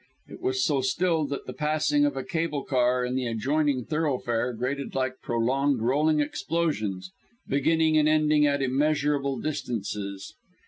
[0.27, 4.51] It was so still that the passing of a cable car in the adjoining thoroughfare
[4.51, 7.11] grated like prolonged rolling explosions,
[7.47, 10.33] beginning and ending at immeasurable distances.